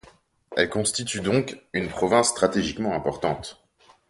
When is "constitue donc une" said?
0.71-1.87